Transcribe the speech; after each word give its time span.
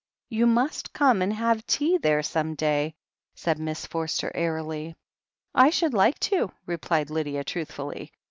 You 0.31 0.47
must 0.47 0.93
come 0.93 1.21
and 1.21 1.31
have 1.31 1.63
tea 1.67 1.99
there 1.99 2.23
some 2.23 2.55
day," 2.55 2.95
said 3.35 3.59
Miss 3.59 3.85
Forster 3.85 4.31
airily. 4.33 4.95
"I 5.53 5.69
should 5.69 5.93
like 5.93 6.17
to," 6.21 6.51
replied 6.65 7.11
Lydia 7.11 7.43
truthfully. 7.43 8.11